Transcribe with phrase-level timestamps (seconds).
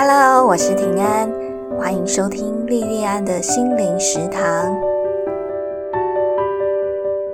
[0.00, 1.28] Hello，我是平安，
[1.76, 4.80] 欢迎收听莉莉安的心灵食堂。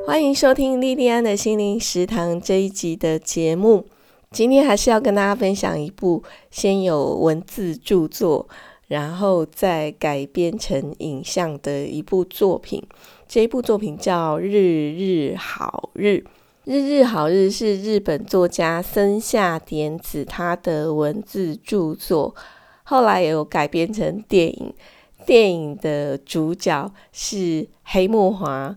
[0.07, 3.85] 欢迎收听莉莉安的心灵食堂这一集的节目。
[4.31, 8.49] 今天还是要跟大家分享一部先有文字著作，
[8.89, 12.83] 然后再改编成影像的一部作品。
[13.29, 14.49] 这一部作品叫《日
[14.95, 16.07] 日好日》。
[16.73, 22.35] 《日日好日》是日本作家森下典子他的文字著作。
[22.85, 24.73] 后来也有改编成电影，
[25.27, 28.77] 电影的主角是黑木华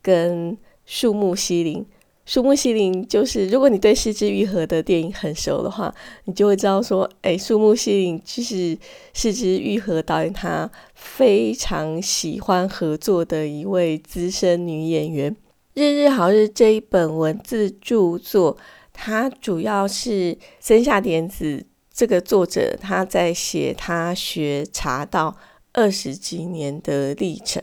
[0.00, 0.56] 跟
[0.86, 1.84] 树木希林。
[2.24, 5.92] 树木希林就是，如果你对四之愈合的电影很熟的话，
[6.24, 8.76] 你就会知道说，哎，树木希林就是
[9.14, 15.34] 四之愈合导演他非常喜欢合作的一位资深女演员。
[15.72, 18.58] 《日日好日》这一本文字著作，
[18.92, 21.64] 它主要是森下典子。
[21.98, 25.36] 这个作者他在写他学茶道
[25.72, 27.60] 二十几年的历程。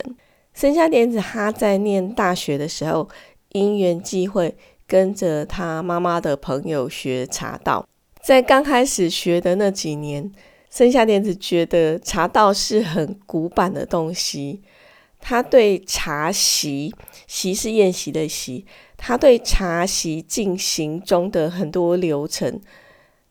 [0.54, 3.08] 森下典子他在念大学的时候，
[3.54, 7.88] 因缘际会跟着他妈妈的朋友学茶道。
[8.22, 10.30] 在刚开始学的那几年，
[10.70, 14.62] 森下典子觉得茶道是很古板的东西。
[15.22, 16.94] 他对茶席，
[17.26, 18.66] 席是宴席的席，
[18.98, 22.60] 他对茶席进行中的很多流程。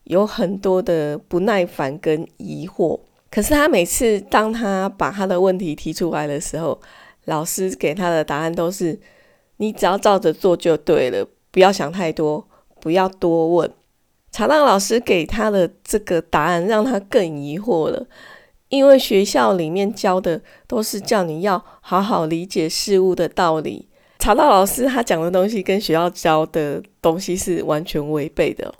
[0.04, 6.78] 有很多的不耐烦跟疑惑，可是他每次当他把他的问题提出来的时候，
[7.24, 9.00] 老师给他的答案都是：
[9.56, 12.46] 你只要照着做就对了，不要想太多，
[12.80, 13.70] 不要多问。
[14.30, 18.06] 茶道老师给他的这个答案让他更疑惑了，
[18.68, 23.88] 因为学校里面教的都是叫你要好好理解事物的道理，
[24.18, 28.74] 茶道老师他讲的东西跟学校教的东西是完全违背的，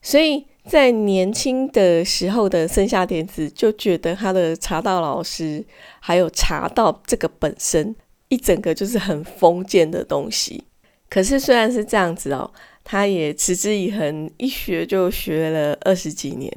[0.00, 0.46] 所以。
[0.70, 5.64] 在年轻的时候的森下典子就觉得他的茶道老师
[5.98, 7.92] 还有茶道这个本身
[8.28, 10.62] 一整个就是很封建的东西。
[11.08, 12.48] 可是虽然是这样子哦，
[12.84, 16.48] 他也持之以恒，一学就学了二十几年。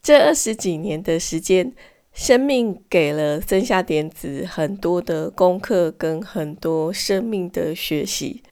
[0.00, 1.72] 这二十几年的时间，
[2.12, 8.44] 生命给了森下典子很多的功课跟很多生命的学习。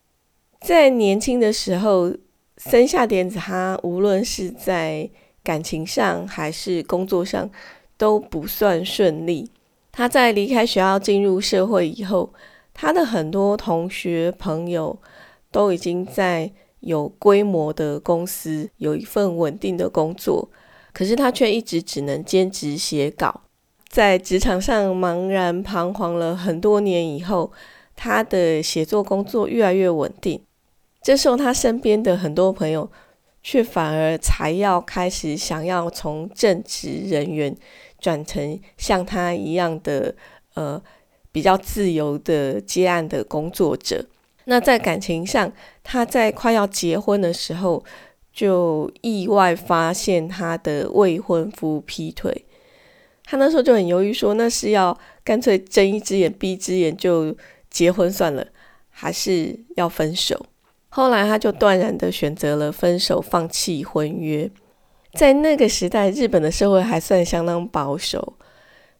[0.60, 2.12] 在年轻的时候。
[2.58, 5.08] 森下典子，他无论是在
[5.42, 7.48] 感情上还是工作上
[7.96, 9.50] 都不算顺利。
[9.92, 12.32] 他在离开学校进入社会以后，
[12.74, 14.98] 他的很多同学朋友
[15.50, 20.48] 都已经在有规模的公司有一份稳定的工作，
[20.92, 23.42] 可是他却一直只能兼职写稿，
[23.88, 27.50] 在职场上茫然彷徨了很多年以后，
[27.96, 30.40] 他的写作工作越来越稳定。
[31.08, 32.90] 这时候，他身边的很多朋友
[33.42, 37.56] 却反而才要开始想要从正职人员
[37.98, 40.14] 转成像他一样的
[40.52, 40.78] 呃
[41.32, 44.04] 比较自由的接案的工作者。
[44.44, 45.50] 那在感情上，
[45.82, 47.82] 他在快要结婚的时候，
[48.30, 52.44] 就意外发现他的未婚夫劈腿。
[53.24, 57.34] 他那时候就很犹豫，说那是要干脆睁一只眼闭一只眼就
[57.70, 58.46] 结婚算了，
[58.90, 60.44] 还是要分手？
[60.98, 64.50] 后来，他就断然的选择了分手，放弃婚约。
[65.12, 68.34] 在那个时代，日本的社会还算相当保守。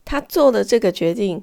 [0.04, 1.42] 他做的这个决定，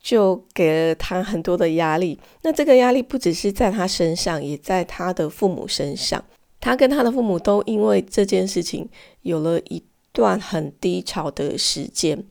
[0.00, 2.18] 就给了他很多的压力。
[2.40, 6.24] 那这个压力不只是在他身上，也在他的父母身上。
[6.62, 8.88] 他跟他的父母都因为这件事情
[9.20, 12.24] 有了一段很低潮的时间。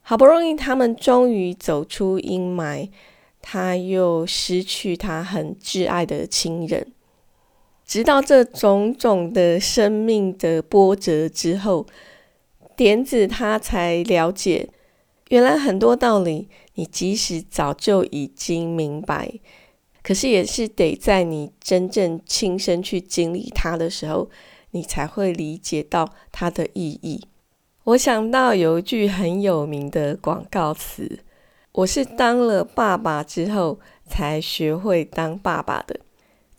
[0.00, 2.88] 好不容易，他们终于走出阴霾。
[3.42, 6.92] 他又失去他很挚爱的亲人，
[7.90, 11.84] 直到这种种的生命的波折之后，
[12.76, 14.68] 点子他才了解，
[15.30, 19.32] 原来很多道理你即使早就已经明白，
[20.04, 24.30] 可是也是得在你真正亲身去经历它的时候，
[24.70, 27.20] 你才会理解到它的意义。
[27.82, 31.18] 我想到有一句很有名的广告词。
[31.72, 35.98] 我是当了爸爸之后才学会当爸爸的。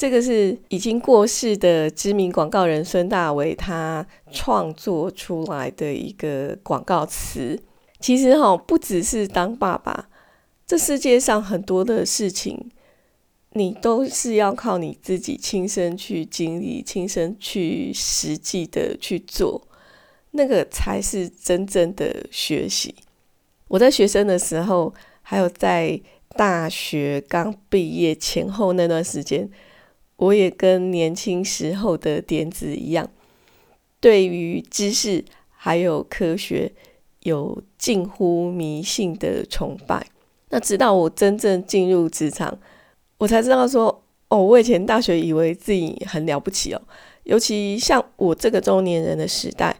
[0.01, 7.61] 这个是已经过世的知名广告人孙大为他创作出来的一个广告词。
[7.99, 10.09] 其实哈，不只是当爸爸，
[10.65, 12.71] 这世界上很多的事情，
[13.51, 19.67] 你都是要靠你自己亲身去经历、亲身去实际的去做，
[20.31, 22.95] 那个才是真正的学习。
[23.67, 29.47] 我在学生的时候，还有在大学刚毕业前后那段时间，
[30.21, 33.09] 我也跟年轻时候的点子一样，
[33.99, 36.71] 对于知识还有科学
[37.21, 40.05] 有近乎迷信的崇拜。
[40.49, 42.55] 那直到我真正进入职场，
[43.17, 46.79] 我才知道说，哦，我以前大学以为自己很了不起哦，
[47.23, 49.75] 尤其像我这个中年人的时代，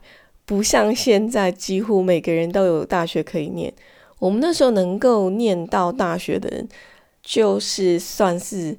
[0.46, 3.72] 不像现在几乎每个人都有大学可以念。
[4.18, 6.68] 我们那时候能够念到大学的人，
[7.22, 8.76] 就是算是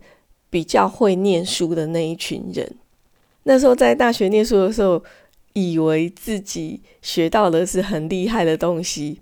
[0.53, 2.77] 比较会念书的那一群人。
[3.45, 5.03] 那时候在大学念书的时候，
[5.55, 9.19] 以为自己学到的是很厉害的东西。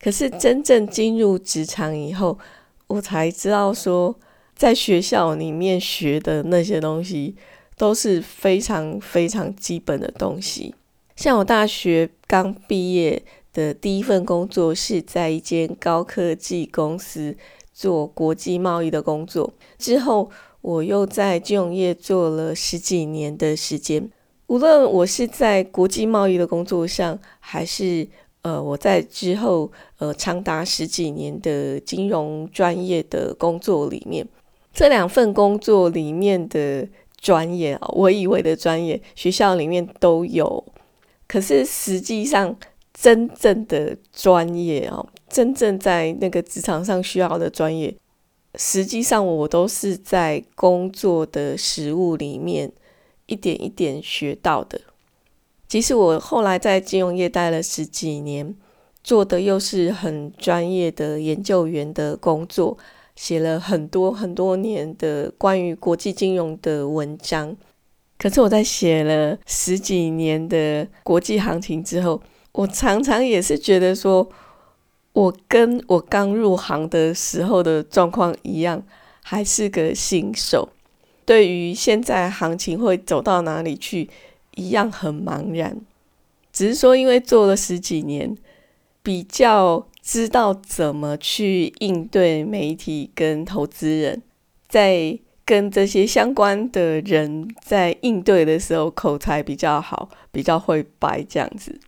[0.00, 2.38] 可是真正进入职场以后，
[2.86, 4.14] 我才知道说，
[4.54, 7.34] 在学校里面学的那些东西
[7.76, 10.72] 都是非常非常基本的东西。
[11.16, 13.20] 像我大学刚毕业
[13.52, 17.36] 的第一份工作是在一间高科技公司
[17.74, 24.10] 做国际贸易的工作，之后我又在金融业做了十几年的时间。
[24.46, 28.06] 无论我是在国际贸易的工作上，还是
[28.42, 34.26] 呃，我在之后呃长达十几年的金融专业的工作里面，
[34.72, 36.88] 这两份工作里面的
[37.20, 40.64] 专业啊，我以为的专业，学校里面都有，
[41.28, 42.56] 可是实际上
[42.92, 47.94] 真正的专业哦，真正在那个职场上需要的专业，
[48.56, 52.72] 实际上我都是在工作的实务里面
[53.26, 54.80] 一点一点学到的。
[55.68, 58.54] 即使我后来在金融业待了十几年，
[59.04, 62.76] 做的又是很专业的研究员的工作，
[63.14, 67.56] 写了很多很多年的关于国际金融的文章。
[68.18, 72.20] 可是我在写了十几年的国际行情之后，
[72.52, 74.28] 我常常也是觉得说，
[75.12, 78.82] 我跟我刚入行的时候的状况一样，
[79.22, 80.68] 还是个新手。
[81.24, 84.08] 对于现在行情会走到哪里去？
[84.56, 85.80] 一样很茫然，
[86.52, 88.36] 只是说因为做了十几年，
[89.00, 94.20] 比较知道怎么去应对媒体跟投资人，
[94.68, 101.78] 在跟这些相关的人在应对的时候，口才比较好，比较会摆这样子。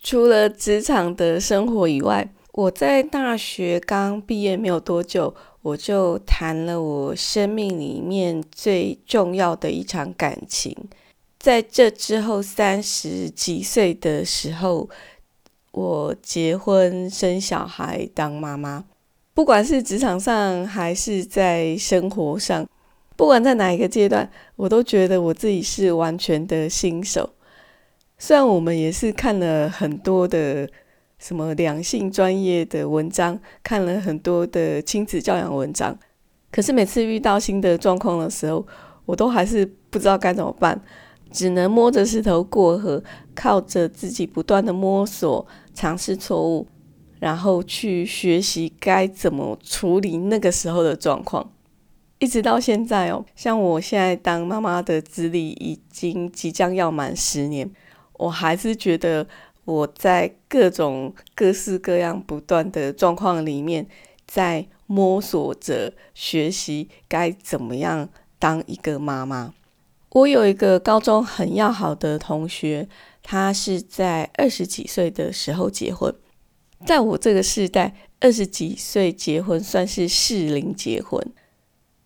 [0.00, 5.32] 除了职场的生活以外，我在大学刚毕业没有多久，
[5.62, 10.76] 我就谈了我生命里面最重要的一场感情。
[11.38, 14.90] 在这之后，三十几岁的时候，
[15.70, 18.84] 我结婚生小孩当妈妈。
[19.34, 22.68] 不管是职场上还是在生活上，
[23.14, 27.30] 不管在哪一个阶段，我都觉得我自己是完全的新手。
[28.18, 30.68] 虽然我们也是看了很多的
[31.18, 35.98] 什么两性专业的文章，看了很多的亲子教养文章，
[36.50, 38.66] 可是每次遇到新的状况的时候，
[39.04, 40.80] 我都还是不知道该怎么办。
[41.30, 43.04] 只能摸着石头过河，
[43.34, 46.66] 靠着自己不断的摸索、尝试错误，
[47.20, 51.52] 然后去学习该怎么处理那个时候的状况。
[52.18, 57.70] 一直到现在哦，像我现在当妈妈的资历已经即将要满十年，
[58.14, 59.26] 我还是觉得
[59.68, 63.86] 我在各种各式各样不断的状况里面，
[64.26, 69.52] 在摸索着学习该怎么样当一个妈妈。
[70.12, 72.88] 我有一个高中很要好的同学，
[73.22, 76.14] 他是在二十几岁的时候结婚。
[76.86, 81.22] 在我这个世代，二十几岁结婚算是适龄结婚，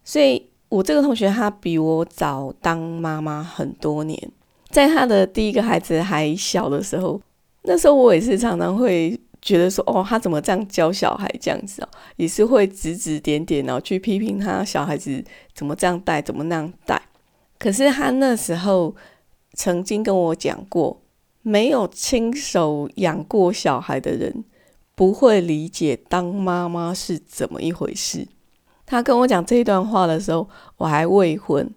[0.02, 4.33] 所以我这个同学他比我早当妈妈很多年。
[4.71, 7.21] 在他的第一个孩子还小的时候，
[7.62, 17.00] 那时候我也是常常会觉得说：“哦，他怎么这样教小孩这样子哦？”也是会指指点点，然后去批评他小孩子怎么这样带，怎么那样带。
[17.59, 18.95] 可是他那时候
[19.54, 21.02] 曾经跟我讲过，
[21.42, 24.45] 没有亲手养过小孩的人
[24.95, 28.26] 不会理解当妈妈是怎么一回事。
[28.85, 31.73] 他跟我讲这一段话的时候，我还未婚，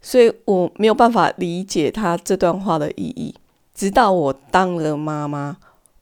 [0.00, 3.34] 所以我没有办法理解他这段话的意义。
[3.80, 5.56] 直到我当了妈妈，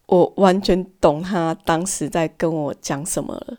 [0.07, 3.57] 我完全懂他当时在跟我讲什么了。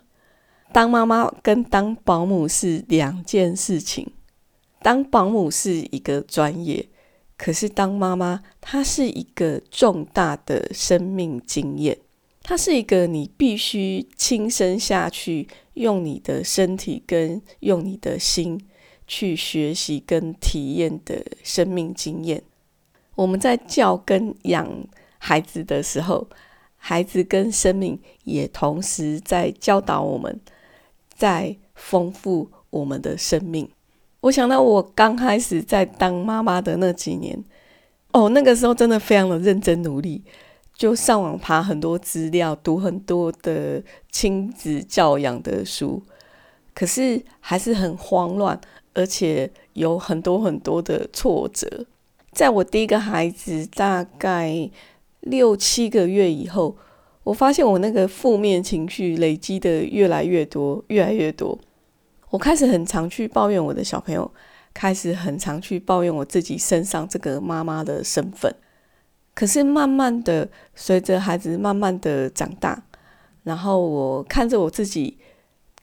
[0.71, 4.07] 当妈妈跟当保姆是两件事情。
[4.83, 6.87] 当保姆是一个专业，
[7.35, 11.97] 可是当妈妈，它是一个重大的生命经验，
[12.43, 18.63] 它是一个你必须亲身下去，用你的身体跟用你的心
[19.07, 22.43] 去学习跟体验的生命经验。
[23.15, 24.67] 我们在教跟养
[25.17, 26.27] 孩子的时候，
[26.77, 30.39] 孩子跟生命也同时在教导我们，
[31.13, 33.69] 在丰富我们的生命。
[34.21, 37.43] 我想到我刚开始在当妈妈的那几年，
[38.13, 40.23] 哦，那个时候真的非常的认真努力，
[40.73, 46.01] 就上网爬很多资料，读很多的亲子教养的书，
[46.73, 48.59] 可是还是很慌乱，
[48.93, 51.85] 而且有很多很多的挫折。
[52.31, 54.69] 在我第一个孩子大概
[55.19, 56.77] 六七个月以后，
[57.23, 61.59] 我发现我那个负面情绪累积的越来越多，越来越多。
[62.29, 64.31] 我开始很常去抱怨我的小朋友，
[64.73, 68.55] 开始很常去抱怨我自己身上这个妈妈的身份。
[69.33, 72.83] 可是慢慢的，随着孩子慢慢的长大，
[73.43, 75.17] 然后我看着我自己，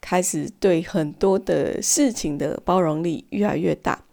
[0.01, 4.03] 开始对很多的事情的包容力越来越大。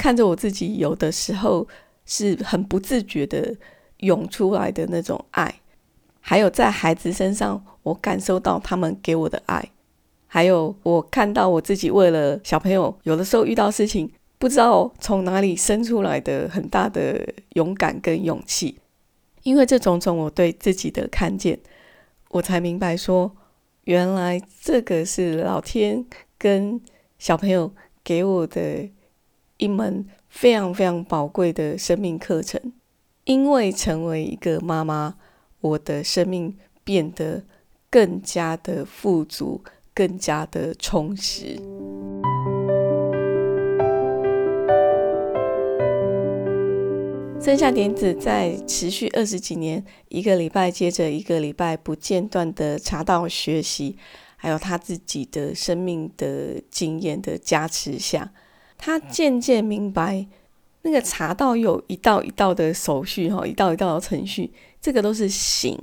[0.00, 1.68] 看着我自己，有的时候
[2.06, 3.54] 是很不自觉的
[3.98, 5.60] 涌出来的那种爱，
[6.20, 9.62] 还有在孩子身上，我感受到他们给我的爱，
[10.26, 18.78] 还有我看到我自己为了小朋友，有的时候遇到事情，不知道从哪里生出来的很大的勇敢跟勇气。
[19.42, 21.58] 因为这种种我对自己的看见，
[22.30, 23.30] 我才明白说，
[23.84, 26.06] 原来这个是老天
[26.38, 26.80] 跟
[27.18, 27.70] 小朋友
[28.02, 28.88] 给我的。
[29.60, 32.72] 一门非常非常宝贵的生命课程，
[33.24, 35.16] 因为成为一个妈妈，
[35.60, 37.44] 我的生命变得
[37.90, 39.62] 更加的富足，
[39.92, 41.60] 更加的充实。
[47.38, 53.98] 剩下点子在持续二十几年，一个礼拜接着一个礼拜不间断的茶道学习，
[54.36, 58.32] 还有他自己的生命的经验的加持下。
[58.82, 60.26] 他渐渐明白，
[60.80, 65.78] 那个茶道有一道一道的手续，哈，一道一道的程序，这个都是行。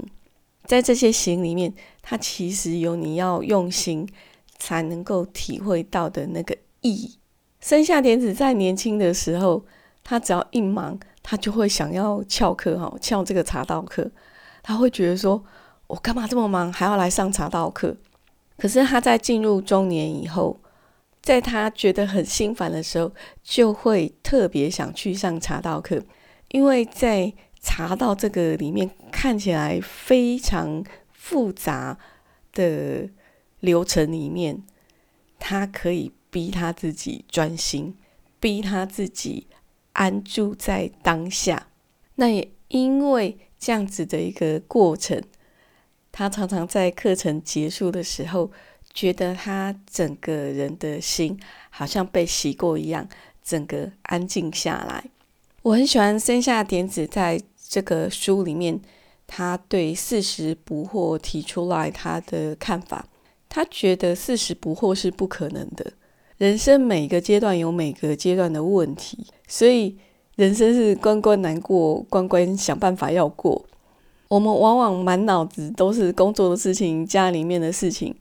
[0.66, 4.10] 在这些行里面，它其实有你要用心
[4.58, 7.18] 才能够体会到的那个意。
[7.60, 9.64] 生下点子在年轻的时候，
[10.04, 14.10] 他只要一忙，他就会想要翘课，哈，翘这个茶道课。
[14.64, 15.44] 他会觉得说，
[15.86, 17.96] 我干嘛这么忙，还要来上茶道课？
[18.58, 20.60] 可是他在进入中年以后，
[21.28, 23.12] 在他觉得很心烦的时候，
[23.44, 26.02] 就会特别想去上茶道课，
[26.52, 30.82] 因为在茶道这个里面看起来非常
[31.12, 31.98] 复杂
[32.54, 33.10] 的
[33.60, 34.64] 流程里面，
[35.38, 37.98] 他可以逼他自己专心，
[38.40, 39.48] 逼他自己
[39.92, 41.68] 安住在当下。
[42.16, 45.22] 那也因为这样子的一个过程，
[46.14, 48.50] 他常常在课程结束的时候。
[48.98, 51.40] 觉得他整个人的心
[51.70, 53.08] 好像被洗过一样，
[53.44, 55.04] 整个安静下来。
[55.62, 57.40] 我很喜欢生下点子在
[57.70, 58.82] 这个书里面，
[59.28, 63.06] 他对四十不惑提出来他的看法。
[63.48, 65.94] 他觉得四十不惑是不可能的。
[66.40, 69.96] 人生每个阶段有每个阶段的问题，所以
[70.38, 73.64] 人生是关关难过关关想办法要过。
[74.28, 78.16] 我们往往满脑子都是工作的事情、家里面的事情。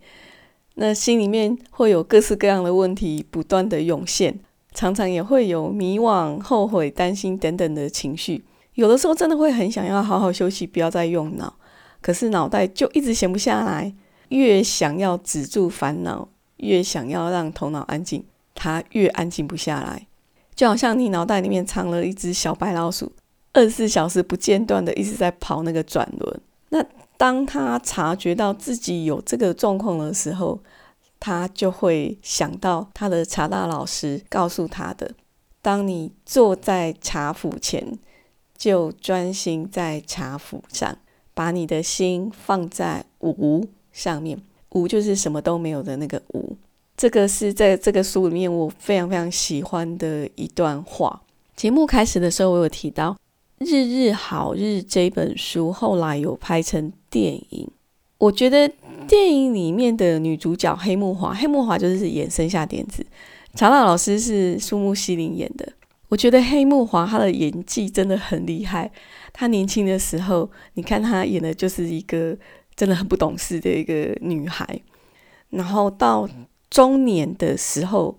[0.79, 4.39] 那心里面会有各式各样的问题不断的涌现，
[4.73, 8.45] 常常也会有迷惘、后悔、担心等等的情绪。
[8.75, 11.55] 有的时候真的会很想要好好休息，不要再用脑，
[12.01, 13.95] 可是脑袋就一直闲不下来。
[14.29, 20.07] 越想要止住烦恼，越想要让头脑安静，它越安静不下来。
[20.55, 23.13] 就好像你脑袋里面藏了一只小白老鼠，
[23.53, 26.41] 二十四小时不间断的一直在跑那个转轮。
[26.71, 26.85] 那
[27.17, 30.61] 当他察觉到自己有这个状况的时候，
[31.19, 35.13] 他就会想到他的茶大老师告诉他的：
[35.63, 37.99] 当你坐在茶釜前，
[38.57, 40.97] 就专心在茶釜上，
[41.33, 44.41] 把你的心放在无上面。
[44.71, 46.57] 无就是什么都没有的那个无。
[46.97, 51.23] 这个是在这个书里面我非常非常喜欢的一段话。
[51.55, 53.11] 节目开始的时候，我有提到。
[53.59, 57.67] 《日日好日》这本书后来有拍成电影，
[58.19, 58.71] 我觉得
[59.09, 63.05] 电影里面的女主角黑木华，黑木华就是演生下点子，
[63.55, 65.73] 查娜老师是树木希林演的。
[66.09, 68.91] 我觉得黑木华她的演技真的很厉害。
[69.33, 72.37] 她年轻的时候，你看她演的就是一个
[72.75, 74.79] 真的很不懂事的一个女孩，
[75.49, 76.29] 然后到
[76.69, 78.15] 中年的时候，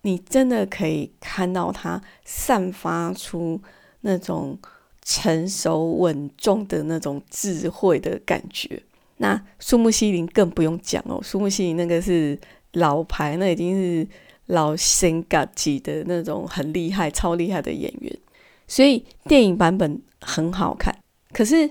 [0.00, 3.60] 你真的可以看到她散发出
[4.00, 4.58] 那种。
[5.08, 8.82] 成熟稳重的那种智慧的感觉，
[9.16, 11.18] 那树木希林更不用讲哦。
[11.22, 12.38] 树木希林那个是
[12.72, 14.06] 老牌，那已经是
[14.48, 18.14] 老仙嘎级的那种很厉害、超厉害的演员，
[18.66, 20.94] 所以电影版本很好看。
[21.32, 21.66] 可是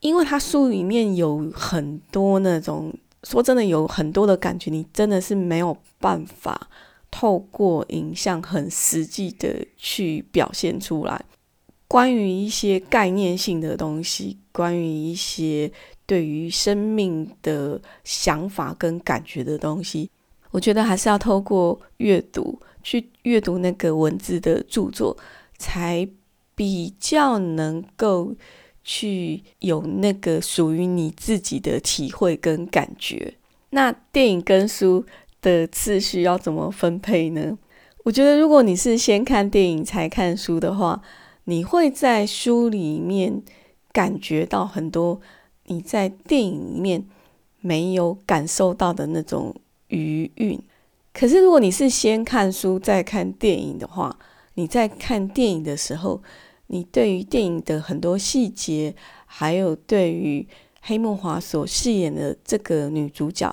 [0.00, 2.92] 因为他书里面有很多那种，
[3.22, 6.68] 说真的有很多的感觉，你真的是没有办法
[7.08, 11.24] 透过影像很实际的去表现出来。
[11.90, 15.68] 关于一些概念性的东西，关于一些
[16.06, 20.08] 对于生命的想法跟感觉的东西，
[20.52, 25.16] 我觉得还是要透过阅读去阅读那个文字的著作，
[25.58, 26.08] 才
[26.54, 28.36] 比较能够
[28.84, 33.34] 去有那个属于你自己的体会跟感觉。
[33.70, 35.04] 那电影跟书
[35.42, 37.58] 的次序要怎么分配呢？
[38.04, 41.02] 我觉得如果你是先看电影才看书的话，
[41.50, 43.42] 你会在书里面
[43.90, 45.20] 感觉到很多
[45.64, 47.04] 你在电影里面
[47.60, 49.52] 没有感受到的那种
[49.88, 50.62] 余韵。
[51.12, 54.16] 可是，如果你是先看书再看电影的话，
[54.54, 56.22] 你在看电影的时候，
[56.68, 58.94] 你对于电影的很多细节，
[59.26, 60.46] 还有对于
[60.82, 63.52] 黑木华所饰演的这个女主角，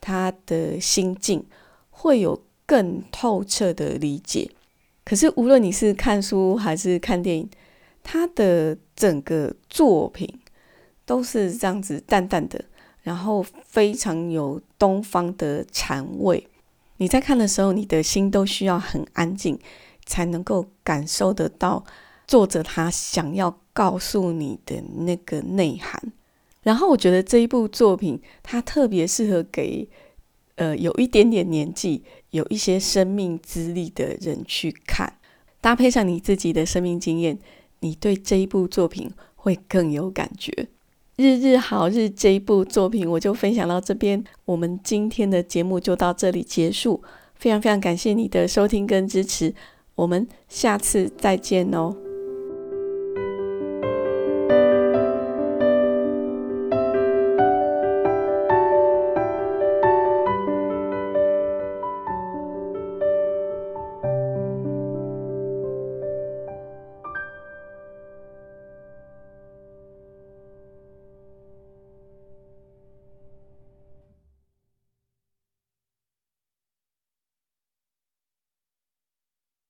[0.00, 1.44] 她的心境，
[1.90, 4.52] 会有更透彻的理解。
[5.04, 7.48] 可是，无论你是看书还是看电影，
[8.02, 10.26] 他的整个作品
[11.04, 12.64] 都是这样子淡淡的，
[13.02, 16.46] 然后非常有东方的禅味。
[16.96, 19.58] 你在看的时候，你的心都需要很安静，
[20.06, 21.84] 才能够感受得到
[22.26, 26.00] 作者他想要告诉你的那个内涵。
[26.62, 29.86] 然后，我觉得这一部作品它特别适合给
[30.56, 32.02] 呃有一点点年纪。
[32.30, 35.20] 有一些生命资历的人去看，
[35.60, 37.38] 搭配上你自己的生命经验，
[37.78, 40.66] 你对这一部作品会更有感觉。
[41.14, 47.00] 日日好日这一部作品，我就分享到这边，我们今天的节目就到这里结束。
[47.36, 49.54] 非常非常感谢你的收听跟支持，
[49.94, 52.03] 我们下次再见哦。